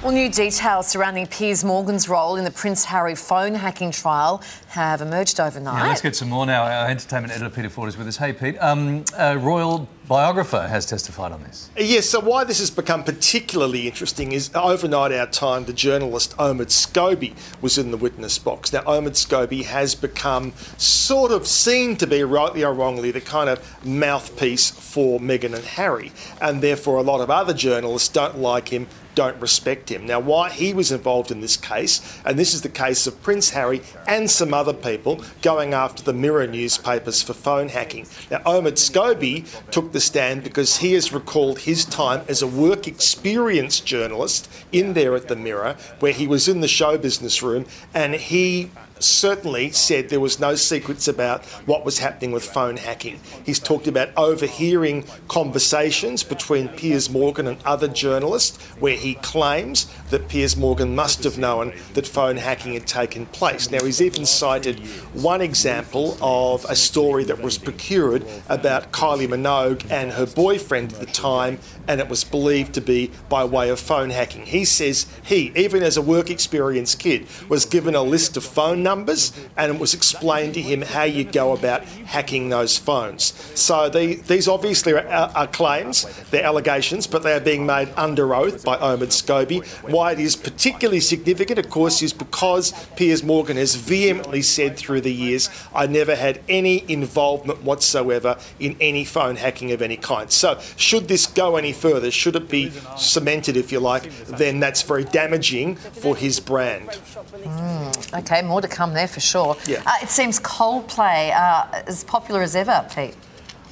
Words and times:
Well, 0.00 0.12
new 0.12 0.30
details 0.30 0.86
surrounding 0.86 1.26
Piers 1.26 1.64
Morgan's 1.64 2.08
role 2.08 2.36
in 2.36 2.44
the 2.44 2.52
Prince 2.52 2.84
Harry 2.84 3.16
phone 3.16 3.52
hacking 3.52 3.90
trial 3.90 4.40
have 4.68 5.00
emerged 5.00 5.40
overnight. 5.40 5.82
Yeah, 5.82 5.88
let's 5.88 6.00
get 6.00 6.14
some 6.14 6.28
more 6.28 6.46
now. 6.46 6.62
Our 6.62 6.88
entertainment 6.88 7.32
editor 7.32 7.50
Peter 7.50 7.68
Ford 7.68 7.88
is 7.88 7.96
with 7.96 8.06
us. 8.06 8.16
Hey, 8.16 8.32
Pete. 8.32 8.56
Um, 8.60 9.04
a 9.18 9.36
royal 9.36 9.88
biographer 10.08 10.66
has 10.66 10.86
testified 10.86 11.32
on 11.32 11.42
this. 11.42 11.68
Uh, 11.78 11.82
yes, 11.82 12.08
so 12.08 12.18
why 12.18 12.42
this 12.42 12.58
has 12.58 12.70
become 12.70 13.04
particularly 13.04 13.86
interesting 13.86 14.32
is 14.32 14.50
uh, 14.54 14.64
overnight 14.64 15.12
our 15.12 15.26
time, 15.26 15.66
the 15.66 15.72
journalist 15.72 16.36
Omid 16.38 16.68
Scobie 16.68 17.34
was 17.60 17.76
in 17.76 17.90
the 17.90 17.96
witness 17.96 18.38
box. 18.38 18.72
Now, 18.72 18.80
Omid 18.80 19.12
Scobie 19.12 19.64
has 19.64 19.94
become 19.94 20.52
sort 20.78 21.30
of 21.30 21.46
seen 21.46 21.96
to 21.96 22.06
be, 22.06 22.24
rightly 22.24 22.64
or 22.64 22.72
wrongly, 22.72 23.10
the 23.10 23.20
kind 23.20 23.50
of 23.50 23.84
mouthpiece 23.84 24.70
for 24.70 25.20
Meghan 25.20 25.54
and 25.54 25.64
Harry, 25.64 26.10
and 26.40 26.62
therefore 26.62 26.96
a 26.96 27.02
lot 27.02 27.20
of 27.20 27.30
other 27.30 27.52
journalists 27.52 28.08
don't 28.08 28.38
like 28.38 28.68
him 28.68 28.86
don't 29.18 29.40
respect 29.40 29.90
him. 29.90 30.06
Now, 30.06 30.20
why 30.20 30.48
he 30.48 30.72
was 30.72 30.92
involved 30.92 31.32
in 31.32 31.40
this 31.40 31.56
case, 31.56 32.20
and 32.24 32.38
this 32.38 32.54
is 32.54 32.62
the 32.62 32.68
case 32.68 33.04
of 33.08 33.20
Prince 33.20 33.50
Harry 33.50 33.82
and 34.06 34.30
some 34.30 34.54
other 34.54 34.72
people 34.72 35.24
going 35.42 35.74
after 35.74 36.04
the 36.04 36.12
Mirror 36.12 36.46
newspapers 36.46 37.20
for 37.20 37.32
phone 37.32 37.68
hacking. 37.68 38.06
Now, 38.30 38.38
Omid 38.46 38.74
Scobie 38.74 39.44
took 39.72 39.90
the 39.90 39.97
stand 40.00 40.44
because 40.44 40.78
he 40.78 40.92
has 40.94 41.12
recalled 41.12 41.60
his 41.60 41.84
time 41.84 42.24
as 42.28 42.42
a 42.42 42.46
work 42.46 42.86
experience 42.86 43.80
journalist 43.80 44.48
in 44.72 44.94
there 44.94 45.14
at 45.14 45.28
the 45.28 45.36
Mirror, 45.36 45.76
where 46.00 46.12
he 46.12 46.26
was 46.26 46.48
in 46.48 46.60
the 46.60 46.68
show 46.68 46.98
business 46.98 47.42
room 47.42 47.66
and 47.94 48.14
he 48.14 48.70
certainly 49.02 49.70
said 49.70 50.08
there 50.08 50.20
was 50.20 50.40
no 50.40 50.54
secrets 50.54 51.08
about 51.08 51.44
what 51.66 51.84
was 51.84 51.98
happening 51.98 52.32
with 52.32 52.44
phone 52.44 52.76
hacking. 52.76 53.20
He's 53.44 53.58
talked 53.58 53.86
about 53.86 54.10
overhearing 54.16 55.04
conversations 55.28 56.22
between 56.22 56.68
Piers 56.68 57.10
Morgan 57.10 57.46
and 57.46 57.62
other 57.64 57.88
journalists 57.88 58.62
where 58.80 58.96
he 58.96 59.14
claims 59.16 59.92
that 60.10 60.28
Piers 60.28 60.56
Morgan 60.56 60.94
must 60.94 61.24
have 61.24 61.38
known 61.38 61.74
that 61.94 62.06
phone 62.06 62.36
hacking 62.36 62.74
had 62.74 62.86
taken 62.86 63.26
place. 63.26 63.70
Now, 63.70 63.84
he's 63.84 64.00
even 64.00 64.26
cited 64.26 64.80
one 65.14 65.40
example 65.40 66.16
of 66.20 66.64
a 66.66 66.76
story 66.76 67.24
that 67.24 67.40
was 67.40 67.58
procured 67.58 68.24
about 68.48 68.92
Kylie 68.92 69.28
Minogue 69.28 69.88
and 69.90 70.12
her 70.12 70.26
boyfriend 70.26 70.92
at 70.92 71.00
the 71.00 71.06
time, 71.06 71.58
and 71.86 72.00
it 72.00 72.08
was 72.08 72.24
believed 72.24 72.74
to 72.74 72.80
be 72.80 73.10
by 73.28 73.44
way 73.44 73.68
of 73.70 73.80
phone 73.80 74.10
hacking. 74.10 74.46
He 74.46 74.64
says 74.64 75.06
he, 75.24 75.52
even 75.54 75.82
as 75.82 75.96
a 75.96 76.02
work 76.02 76.30
experience 76.30 76.94
kid, 76.94 77.26
was 77.48 77.64
given 77.64 77.94
a 77.94 78.02
list 78.02 78.36
of 78.36 78.44
phone 78.44 78.82
numbers 78.88 79.32
and 79.58 79.74
it 79.74 79.78
was 79.78 79.92
explained 79.92 80.54
to 80.54 80.62
him 80.62 80.80
how 80.80 81.02
you 81.02 81.24
go 81.24 81.52
about 81.52 81.84
hacking 82.14 82.48
those 82.48 82.78
phones. 82.78 83.24
So 83.54 83.90
the, 83.90 84.14
these 84.32 84.48
obviously 84.48 84.94
are, 84.94 85.06
are, 85.40 85.46
claims, 85.46 86.06
they're 86.30 86.48
allegations, 86.52 87.06
but 87.06 87.22
they 87.22 87.34
are 87.34 87.46
being 87.52 87.66
made 87.66 87.88
under 87.96 88.34
oath 88.34 88.64
by 88.64 88.76
Omid 88.78 89.12
Scobie. 89.20 89.60
Why 89.90 90.12
it 90.12 90.20
is 90.20 90.36
particularly 90.36 91.00
significant, 91.00 91.58
of 91.58 91.68
course, 91.68 92.00
is 92.02 92.14
because 92.14 92.72
Piers 92.96 93.22
Morgan 93.22 93.58
has 93.58 93.74
vehemently 93.74 94.42
said 94.42 94.78
through 94.78 95.02
the 95.02 95.12
years, 95.12 95.50
I 95.74 95.86
never 95.86 96.14
had 96.14 96.40
any 96.48 96.76
involvement 96.90 97.62
whatsoever 97.62 98.38
in 98.58 98.76
any 98.80 99.04
phone 99.04 99.36
hacking 99.36 99.72
of 99.72 99.82
any 99.82 99.98
kind. 99.98 100.30
So 100.30 100.58
should 100.76 101.08
this 101.08 101.26
go 101.26 101.56
any 101.56 101.74
further, 101.74 102.10
should 102.10 102.36
it 102.36 102.48
be 102.48 102.70
cemented, 102.96 103.56
if 103.56 103.70
you 103.70 103.80
like, 103.80 104.04
then 104.42 104.60
that's 104.60 104.80
very 104.80 105.04
damaging 105.04 105.76
for 105.76 106.16
his 106.16 106.40
brand. 106.40 106.88
Mm, 106.88 108.20
okay, 108.20 108.40
more 108.42 108.62
to 108.62 108.68
come 108.68 108.77
there 108.86 109.08
for 109.08 109.20
sure. 109.20 109.56
Yeah. 109.66 109.82
Uh, 109.84 109.92
it 110.02 110.08
seems 110.08 110.40
Coldplay 110.40 111.34
uh, 111.34 111.82
as 111.86 112.04
popular 112.04 112.42
as 112.42 112.56
ever, 112.56 112.86
Pete. 112.94 113.14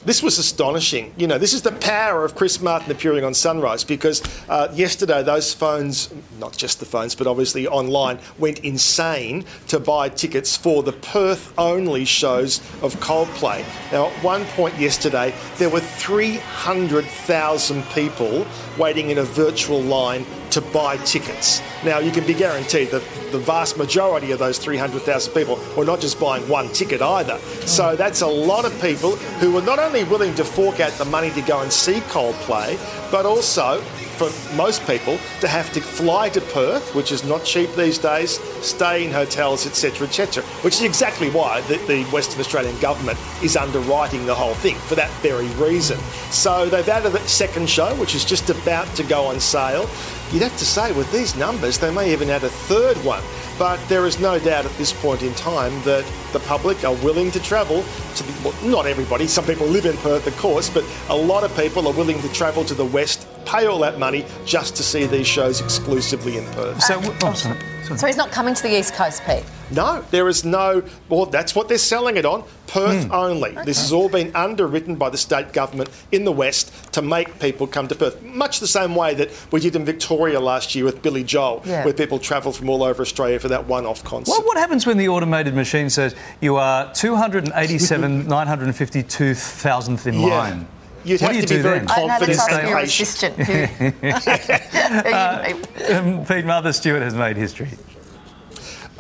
This 0.07 0.23
was 0.23 0.39
astonishing. 0.39 1.13
You 1.17 1.27
know, 1.27 1.37
this 1.37 1.53
is 1.53 1.63
the 1.63 1.73
power 1.73 2.25
of 2.25 2.37
Chris 2.37 2.61
Martin 2.61 2.93
appearing 2.93 3.25
on 3.25 3.35
Sunrise 3.35 3.83
because 3.83 4.23
uh, 4.49 4.73
yesterday 4.73 5.25
those 5.25 5.53
phones, 5.53 6.15
not 6.39 6.57
just 6.57 6.79
the 6.79 6.87
phones, 6.87 7.17
but 7.17 7.27
obviously 7.27 7.67
online, 7.67 8.21
went 8.39 8.61
insane 8.61 9.45
to 9.67 9.81
buy 9.81 10.09
tickets 10.09 10.57
for 10.57 10.85
the 10.85 10.93
Perth 10.93 11.53
only 11.59 12.05
shows 12.05 12.59
of 12.83 12.95
Coldplay. 13.01 13.65
Now, 13.91 14.07
at 14.07 14.13
one 14.23 14.45
point 14.45 14.79
yesterday, 14.79 15.35
there 15.57 15.71
were 15.71 15.81
300,000 15.81 17.83
people 17.87 18.47
waiting 18.79 19.11
in 19.11 19.19
a 19.19 19.25
virtual 19.25 19.83
line 19.83 20.25
to 20.51 20.61
buy 20.61 20.97
tickets. 20.99 21.63
Now, 21.85 21.99
you 21.99 22.11
can 22.11 22.27
be 22.27 22.35
guaranteed 22.35 22.91
that 22.91 23.03
the 23.33 23.39
vast 23.39 23.77
majority 23.77 24.33
of 24.33 24.39
those 24.39 24.59
300,000 24.59 25.33
people 25.33 25.59
were 25.77 25.85
not 25.85 26.01
just 26.01 26.19
buying 26.19 26.49
one 26.49 26.69
ticket 26.73 27.03
either. 27.03 27.39
So 27.67 27.97
that's 27.97 28.23
a 28.23 28.27
lot 28.27 28.65
of 28.65 28.81
people 28.81 29.17
who 29.41 29.53
were 29.53 29.63
not 29.63 29.79
only 29.79 30.05
willing 30.05 30.35
to 30.37 30.45
fork 30.45 30.81
out 30.81 30.93
the 30.93 31.05
money 31.05 31.31
to 31.31 31.43
go 31.43 31.61
and 31.61 31.73
see 31.73 32.01
Coldplay, 32.13 32.79
but 33.11 33.27
also 33.27 33.81
for 34.17 34.31
most 34.57 34.85
people 34.87 35.19
to 35.41 35.49
have 35.49 35.73
to 35.75 35.81
fly 35.81 36.29
to 36.31 36.41
Perth, 36.41 36.95
which 36.95 37.13
is 37.13 37.23
not 37.25 37.45
cheap 37.45 37.73
these 37.75 37.99
days, 37.99 38.39
stay 38.65 39.05
in 39.05 39.13
hotels, 39.13 39.67
etc., 39.67 40.07
etc., 40.07 40.43
which 40.63 40.75
is 40.75 40.83
exactly 40.83 41.29
why 41.31 41.61
the, 41.63 41.77
the, 41.87 42.05
Western 42.07 42.41
Australian 42.41 42.79
government 42.81 43.19
is 43.43 43.57
underwriting 43.57 44.25
the 44.27 44.35
whole 44.35 44.55
thing 44.55 44.77
for 44.77 44.95
that 44.95 45.11
very 45.23 45.49
reason. 45.57 45.99
So 46.31 46.67
they've 46.67 46.89
added 46.89 47.15
a 47.15 47.29
second 47.29 47.69
show, 47.69 47.95
which 47.97 48.15
is 48.15 48.25
just 48.25 48.49
about 48.49 48.87
to 48.97 49.03
go 49.03 49.27
on 49.27 49.39
sale. 49.41 49.87
You'd 50.33 50.43
have 50.43 50.57
to 50.59 50.67
say, 50.67 50.93
with 50.93 51.11
these 51.13 51.37
numbers, 51.37 51.79
they 51.79 51.93
may 51.93 52.13
even 52.13 52.31
add 52.31 52.43
a 52.43 52.49
third 52.49 52.97
one. 53.05 53.23
But 53.59 53.79
there 53.89 54.07
is 54.07 54.21
no 54.21 54.39
doubt 54.39 54.67
at 54.67 54.77
this 54.77 54.93
point 54.93 55.23
in 55.23 55.33
time 55.35 55.73
that 55.85 56.05
the 56.33 56.41
public 56.41 56.85
are 56.85 56.95
willing 56.97 57.31
to 57.31 57.41
travel 57.41 57.83
to 58.17 58.23
the, 58.23 58.49
well, 58.49 58.65
not 58.65 58.87
everybody, 58.87 59.27
some 59.27 59.47
people 59.47 59.67
live 59.67 59.87
in 59.87 59.97
Perth, 59.99 60.27
of 60.27 60.37
course, 60.37 60.69
but 60.69 60.85
a 61.09 61.17
lot 61.17 61.43
of 61.43 61.57
people 61.57 61.89
are 61.89 61.95
willing 61.95 62.21
to 62.21 62.33
travel 62.33 62.65
to 62.65 62.75
the 62.75 62.85
west, 62.85 63.27
pay 63.47 63.67
all 63.67 63.79
that 63.79 63.99
money 63.99 64.27
just 64.45 64.77
to 64.77 64.83
see 64.83 65.07
these 65.07 65.27
shows 65.27 65.61
exclusively 65.61 66.37
in 66.37 66.45
Perth. 66.53 66.83
So, 66.83 67.01
oh, 67.23 67.33
sorry. 67.33 67.59
So 67.95 68.07
he's 68.07 68.17
not 68.17 68.33
coming 68.33 68.55
to 68.55 68.63
the 68.63 68.79
East 68.79 68.95
Coast, 68.95 69.23
Pete? 69.25 69.45
No, 69.71 70.05
there 70.11 70.29
is 70.29 70.45
no. 70.45 70.83
Well, 71.09 71.27
that's 71.27 71.55
what 71.55 71.69
they're 71.69 71.79
selling 71.79 72.17
it 72.17 72.25
on. 72.25 72.45
Perth 72.67 73.07
mm. 73.07 73.11
only. 73.13 73.51
Okay. 73.51 73.65
This 73.65 73.81
has 73.81 73.93
all 73.93 74.09
been 74.09 74.35
underwritten 74.35 74.97
by 74.97 75.09
the 75.09 75.19
state 75.19 75.53
government 75.53 75.91
in 76.13 76.25
the 76.25 76.33
West 76.33 76.93
to 76.95 77.03
make 77.03 77.39
people 77.39 77.67
come 77.67 77.87
to 77.89 77.95
Perth. 77.95 78.21
Much 78.23 78.61
the 78.61 78.67
same 78.67 78.95
way 78.95 79.15
that 79.15 79.31
we 79.53 79.61
did 79.61 79.77
in 79.77 79.85
Victoria 79.85 80.41
last 80.41 80.75
year 80.75 80.85
with 80.85 81.03
Billy 81.03 81.23
Joel, 81.23 81.63
yeah. 81.65 81.85
where 81.85 81.95
people 81.95 82.19
travel 82.19 82.53
from 82.53 82.69
all 82.69 82.83
over 82.83 83.03
Australia 83.03 83.39
for 83.39 83.46
that 83.49 83.67
one 83.67 83.87
off 83.87 84.03
concert. 84.05 84.31
Well, 84.31 84.43
what 84.43 84.57
happens 84.57 84.87
when 84.87 84.97
the 84.97 85.09
automated 85.09 85.55
machine 85.55 85.91
says 85.91 86.15
you 86.41 86.57
are 86.57 86.93
287, 86.95 88.25
952,000th 88.25 90.07
in 90.07 90.15
yeah. 90.15 90.27
line? 90.27 90.69
You'd 91.05 91.21
what 91.21 91.37
have 91.37 91.47
to 91.47 91.55
be 91.55 91.63
very 91.63 91.79
then? 91.79 91.89
confident 91.89 92.41
and 92.51 92.69
your 92.69 92.79
assistant. 92.79 93.39
uh, 95.07 95.55
um, 95.95 96.27
Pete 96.27 96.45
Martha 96.45 96.73
Stewart 96.73 97.03
has 97.03 97.15
made 97.15 97.37
history. 97.37 97.69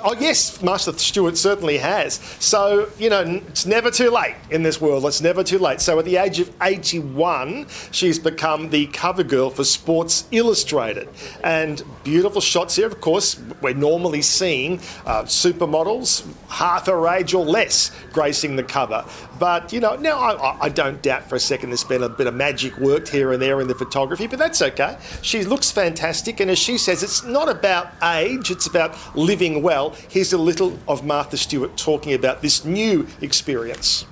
Oh, 0.08 0.14
yes, 0.20 0.62
Martha 0.62 0.96
Stewart 0.96 1.36
certainly 1.36 1.78
has. 1.78 2.20
So, 2.38 2.88
you 2.96 3.10
know, 3.10 3.22
it's 3.48 3.66
never 3.66 3.90
too 3.90 4.08
late 4.08 4.36
in 4.50 4.62
this 4.62 4.80
world. 4.80 5.04
It's 5.04 5.20
never 5.20 5.42
too 5.42 5.58
late. 5.58 5.80
So, 5.80 5.98
at 5.98 6.04
the 6.04 6.16
age 6.16 6.38
of 6.38 6.48
81, 6.62 7.66
she's 7.90 8.16
become 8.16 8.70
the 8.70 8.86
cover 8.86 9.24
girl 9.24 9.50
for 9.50 9.64
Sports 9.64 10.28
Illustrated. 10.30 11.08
And 11.42 11.82
beautiful 12.04 12.40
shots 12.40 12.76
here, 12.76 12.86
of 12.86 13.00
course. 13.00 13.42
We're 13.60 13.74
normally 13.74 14.22
seeing 14.22 14.78
uh, 15.06 15.24
supermodels 15.24 16.24
half 16.50 16.86
her 16.86 17.08
age 17.08 17.34
or 17.34 17.44
less 17.44 17.90
gracing 18.12 18.54
the 18.54 18.62
cover. 18.62 19.04
But, 19.38 19.72
you 19.72 19.80
know, 19.80 19.96
now 19.96 20.18
I, 20.18 20.66
I, 20.66 20.68
don't 20.68 21.02
doubt 21.02 21.28
for 21.28 21.36
a 21.36 21.40
second 21.40 21.70
there's 21.70 21.84
been 21.84 22.02
a 22.02 22.08
bit 22.08 22.26
of 22.26 22.34
magic 22.34 22.76
worked 22.78 23.08
here 23.08 23.32
and 23.32 23.42
there 23.42 23.60
in 23.60 23.68
the 23.68 23.74
photography, 23.74 24.26
but 24.26 24.38
that's 24.38 24.62
okay. 24.62 24.96
She 25.22 25.44
looks 25.44 25.70
fantastic. 25.70 26.40
And 26.40 26.50
as 26.50 26.58
she 26.58 26.78
says, 26.78 27.02
it's 27.02 27.24
not 27.24 27.48
about 27.48 27.88
age, 28.02 28.50
it's 28.50 28.66
about 28.66 28.96
living 29.16 29.62
well. 29.62 29.90
Here's 30.08 30.32
a 30.32 30.38
little 30.38 30.78
of 30.88 31.04
Martha 31.04 31.36
Stewart 31.36 31.76
talking 31.76 32.14
about 32.14 32.42
this 32.42 32.64
new 32.64 33.06
experience. 33.20 34.06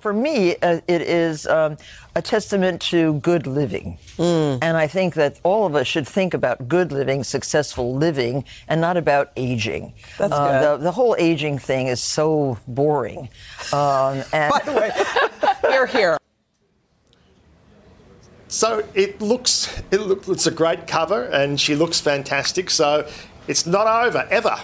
For 0.00 0.12
me, 0.12 0.56
uh, 0.56 0.80
it 0.86 1.02
is 1.02 1.46
um, 1.46 1.76
a 2.14 2.22
testament 2.22 2.80
to 2.82 3.14
good 3.14 3.46
living. 3.46 3.98
Mm. 4.16 4.58
And 4.62 4.76
I 4.76 4.86
think 4.86 5.14
that 5.14 5.40
all 5.42 5.66
of 5.66 5.74
us 5.74 5.86
should 5.86 6.06
think 6.06 6.34
about 6.34 6.68
good 6.68 6.92
living, 6.92 7.24
successful 7.24 7.94
living, 7.94 8.44
and 8.68 8.80
not 8.80 8.96
about 8.96 9.32
aging. 9.36 9.94
That's 10.16 10.32
uh, 10.32 10.38
good. 10.38 10.62
The, 10.62 10.84
the, 10.84 10.92
whole 10.92 11.16
aging 11.18 11.58
thing 11.58 11.88
is 11.88 12.02
so 12.02 12.58
boring. 12.68 13.28
Um, 13.72 14.22
and 14.32 14.52
By 14.52 14.62
the 14.64 14.72
way, 14.72 14.90
you're 15.72 15.86
here. 15.86 16.18
So 18.48 18.82
it 18.94 19.20
looks, 19.20 19.82
it 19.90 20.00
looks, 20.00 20.28
it's 20.28 20.46
a 20.46 20.50
great 20.50 20.86
cover, 20.86 21.24
and 21.24 21.60
she 21.60 21.74
looks 21.74 22.00
fantastic. 22.00 22.70
So 22.70 23.06
it's 23.46 23.66
not 23.66 24.06
over 24.06 24.26
ever. 24.30 24.56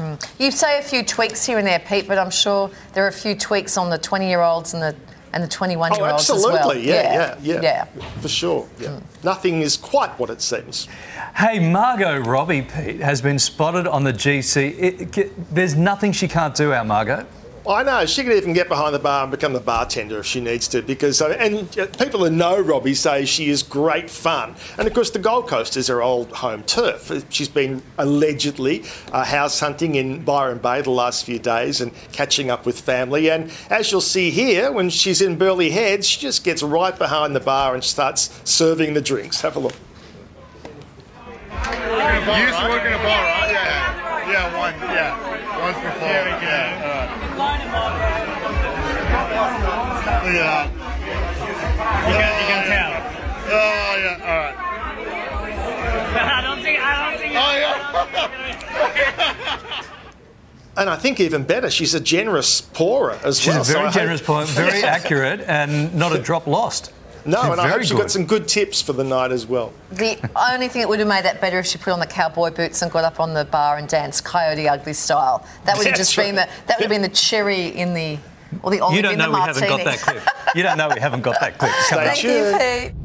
Mm. 0.00 0.40
You 0.40 0.50
say 0.50 0.78
a 0.78 0.82
few 0.82 1.04
tweaks 1.04 1.44
here 1.44 1.58
and 1.58 1.66
there, 1.66 1.78
Pete, 1.78 2.08
but 2.08 2.16
I'm 2.16 2.30
sure 2.30 2.70
there 2.94 3.04
are 3.04 3.08
a 3.08 3.12
few 3.12 3.34
tweaks 3.34 3.76
on 3.76 3.90
the 3.90 3.98
20 3.98 4.26
year 4.26 4.40
olds 4.40 4.72
and 4.72 4.82
the 4.82 4.96
and 5.32 5.44
the 5.44 5.48
21 5.48 5.92
year 5.94 6.10
olds 6.10 6.28
oh, 6.28 6.34
absolutely. 6.34 6.58
as 6.58 6.66
well. 6.66 6.76
Yeah, 6.76 7.14
yeah, 7.14 7.38
yeah, 7.40 7.62
yeah. 7.62 7.84
For 8.20 8.28
sure. 8.28 8.66
Yeah. 8.80 8.88
Mm. 8.88 9.24
Nothing 9.24 9.60
is 9.60 9.76
quite 9.76 10.10
what 10.18 10.28
it 10.28 10.40
seems. 10.42 10.88
Hey, 11.36 11.60
Margot 11.60 12.18
Robbie, 12.18 12.62
Pete, 12.62 13.00
has 13.00 13.22
been 13.22 13.38
spotted 13.38 13.86
on 13.86 14.02
the 14.02 14.12
GC. 14.12 14.76
It, 14.76 15.16
it, 15.18 15.54
there's 15.54 15.76
nothing 15.76 16.10
she 16.10 16.26
can't 16.26 16.54
do, 16.54 16.72
our 16.72 16.84
Margot. 16.84 17.26
I 17.68 17.82
know 17.82 18.06
she 18.06 18.22
could 18.24 18.32
even 18.32 18.54
get 18.54 18.68
behind 18.68 18.94
the 18.94 18.98
bar 18.98 19.24
and 19.24 19.30
become 19.30 19.52
the 19.52 19.60
bartender 19.60 20.18
if 20.20 20.26
she 20.26 20.40
needs 20.40 20.66
to, 20.68 20.80
because 20.80 21.20
uh, 21.20 21.36
and 21.38 21.78
uh, 21.78 21.86
people 21.98 22.24
who 22.24 22.30
know 22.30 22.58
Robbie 22.58 22.94
say 22.94 23.26
she 23.26 23.50
is 23.50 23.62
great 23.62 24.08
fun. 24.08 24.54
And 24.78 24.88
of 24.88 24.94
course, 24.94 25.10
the 25.10 25.18
Gold 25.18 25.46
Coast 25.46 25.76
is 25.76 25.86
her 25.88 26.02
old 26.02 26.32
home 26.32 26.62
turf. 26.62 27.10
Uh, 27.10 27.20
She's 27.28 27.48
been 27.50 27.82
allegedly 27.98 28.84
uh, 29.12 29.24
house 29.24 29.60
hunting 29.60 29.96
in 29.96 30.24
Byron 30.24 30.58
Bay 30.58 30.80
the 30.80 30.90
last 30.90 31.26
few 31.26 31.38
days 31.38 31.82
and 31.82 31.92
catching 32.12 32.50
up 32.50 32.64
with 32.64 32.80
family. 32.80 33.30
And 33.30 33.52
as 33.68 33.92
you'll 33.92 34.00
see 34.00 34.30
here, 34.30 34.72
when 34.72 34.88
she's 34.88 35.20
in 35.20 35.36
Burleigh 35.36 35.70
Heads, 35.70 36.06
she 36.06 36.18
just 36.18 36.44
gets 36.44 36.62
right 36.62 36.96
behind 36.96 37.36
the 37.36 37.40
bar 37.40 37.74
and 37.74 37.84
starts 37.84 38.40
serving 38.44 38.94
the 38.94 39.02
drinks. 39.02 39.42
Have 39.42 39.56
a 39.56 39.60
look. 39.60 39.74
You 41.52 42.36
used 42.36 42.58
to 42.58 42.68
work 42.68 42.86
in 42.86 42.92
a 42.94 42.98
bar? 42.98 43.39
Yeah. 44.30 44.46
Yeah, 44.46 44.58
one. 44.58 44.74
Yeah. 44.80 45.60
Once 45.60 45.76
before. 45.76 46.08
There 46.08 46.24
we 46.24 46.30
go. 46.30 46.56
Yeah. 50.30 50.30
Look 50.30 50.36
at 50.36 50.44
that. 50.46 50.66
You 52.06 52.14
can, 52.14 52.32
you 52.40 52.46
can 52.46 52.62
tell. 52.70 52.92
Oh, 53.52 53.96
yeah. 53.98 54.28
All 54.28 54.38
right. 54.38 54.56
I 56.22 56.40
don't 56.42 56.62
think. 56.62 56.76
I 56.80 57.10
don't 57.10 57.18
think. 57.20 57.34
Oh, 57.36 57.52
yeah. 57.58 57.76
And 60.76 60.88
I 60.88 60.96
think 60.96 61.18
even 61.20 61.42
better, 61.42 61.68
she's 61.68 61.94
a 61.94 62.00
generous 62.00 62.60
pourer 62.62 63.18
as 63.24 63.38
She's 63.40 63.48
well. 63.52 63.60
a 63.60 63.64
So 63.64 63.70
I 63.72 63.74
very 63.74 63.84
hope- 63.86 63.94
generous 63.94 64.22
point, 64.22 64.48
very 64.50 64.82
accurate, 64.96 65.40
and 65.42 65.92
not 65.94 66.12
a 66.14 66.18
drop 66.22 66.46
lost. 66.46 66.92
No, 67.24 67.42
She's 67.42 67.50
and 67.52 67.60
I 67.60 67.68
hope 67.68 67.82
she 67.82 67.90
good. 67.90 67.98
got 68.00 68.10
some 68.10 68.26
good 68.26 68.48
tips 68.48 68.80
for 68.80 68.92
the 68.92 69.04
night 69.04 69.32
as 69.32 69.46
well. 69.46 69.72
The 69.92 70.18
only 70.52 70.68
thing 70.68 70.80
that 70.82 70.88
would 70.88 70.98
have 70.98 71.08
made 71.08 71.24
that 71.24 71.40
better 71.40 71.58
if 71.58 71.66
she 71.66 71.78
put 71.78 71.92
on 71.92 72.00
the 72.00 72.06
cowboy 72.06 72.50
boots 72.50 72.82
and 72.82 72.90
got 72.90 73.04
up 73.04 73.20
on 73.20 73.34
the 73.34 73.44
bar 73.44 73.76
and 73.78 73.88
danced 73.88 74.24
Coyote 74.24 74.68
Ugly 74.68 74.92
style. 74.94 75.46
That 75.64 75.76
would 75.76 75.86
have 75.86 75.96
That's 75.96 76.12
just 76.12 76.16
been 76.16 76.34
the 76.34 76.42
right. 76.42 76.50
that 76.66 76.78
would 76.78 76.84
have 76.84 76.90
been 76.90 77.02
the 77.02 77.08
cherry 77.08 77.68
in 77.68 77.94
the 77.94 78.18
or 78.62 78.70
the 78.70 78.80
olive 78.80 78.96
You 78.96 79.02
don't 79.02 79.12
in 79.12 79.18
know 79.18 79.30
the 79.30 79.36
we 79.36 79.40
haven't 79.40 79.68
got 79.68 79.84
that 79.84 79.98
clip. 79.98 80.22
You 80.54 80.62
don't 80.62 80.76
know 80.78 80.88
we 80.92 81.00
haven't 81.00 81.22
got 81.22 81.38
that 81.40 81.58
clip. 81.58 81.70
Come 81.70 81.82
Stay. 81.82 82.04
Thank 82.06 82.22
you, 82.24 82.30
tuned. 82.30 82.94
Pete. 82.94 82.99